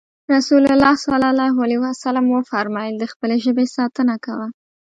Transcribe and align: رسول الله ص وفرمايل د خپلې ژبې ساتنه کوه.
رسول 0.35 0.63
الله 0.73 0.93
ص 1.03 1.05
وفرمايل 2.35 2.93
د 2.99 3.03
خپلې 3.11 3.35
ژبې 3.45 3.65
ساتنه 3.75 4.15
کوه. 4.25 4.47